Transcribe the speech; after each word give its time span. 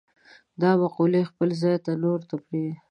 دا 0.61 0.71
مقولې 0.81 1.21
خپل 1.29 1.49
ځای 1.61 1.75
نورو 2.03 2.25
ته 2.29 2.35
پرېږدي. 2.45 2.73